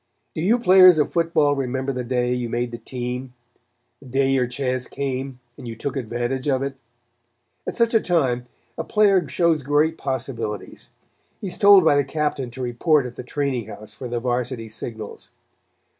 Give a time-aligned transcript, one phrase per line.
[0.33, 3.35] Do you players of football remember the day you made the team,
[4.01, 6.75] the day your chance came and you took advantage of it?
[7.67, 8.47] At such a time
[8.79, 10.89] a player shows great possibilities.
[11.39, 14.69] He is told by the captain to report at the training house for the Varsity
[14.69, 15.29] signals.